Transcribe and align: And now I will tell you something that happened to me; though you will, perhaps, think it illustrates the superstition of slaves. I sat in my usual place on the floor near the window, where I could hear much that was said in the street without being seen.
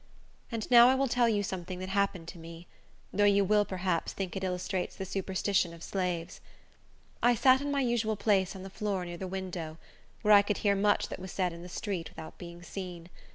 And 0.51 0.65
now 0.71 0.87
I 0.87 0.95
will 0.95 1.07
tell 1.07 1.29
you 1.29 1.43
something 1.43 1.77
that 1.77 1.89
happened 1.89 2.27
to 2.29 2.39
me; 2.39 2.65
though 3.13 3.23
you 3.23 3.45
will, 3.45 3.65
perhaps, 3.65 4.13
think 4.13 4.35
it 4.35 4.43
illustrates 4.43 4.95
the 4.95 5.05
superstition 5.05 5.75
of 5.75 5.83
slaves. 5.83 6.41
I 7.21 7.35
sat 7.35 7.61
in 7.61 7.69
my 7.69 7.81
usual 7.81 8.15
place 8.15 8.55
on 8.55 8.63
the 8.63 8.71
floor 8.71 9.05
near 9.05 9.17
the 9.17 9.27
window, 9.27 9.77
where 10.23 10.33
I 10.33 10.41
could 10.41 10.57
hear 10.65 10.73
much 10.73 11.09
that 11.09 11.19
was 11.19 11.31
said 11.31 11.53
in 11.53 11.61
the 11.61 11.69
street 11.69 12.09
without 12.09 12.39
being 12.39 12.63
seen. 12.63 13.11